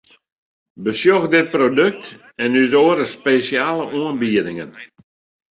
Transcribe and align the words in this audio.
Besjoch 0.83 1.27
dit 1.35 1.47
produkt 1.55 2.09
en 2.43 2.57
ús 2.63 2.73
oare 2.81 3.05
spesjale 3.15 3.85
oanbiedingen! 3.99 4.71